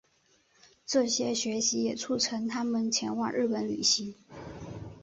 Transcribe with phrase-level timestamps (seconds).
[0.83, 4.15] 这些学习也促成他前往日本旅行。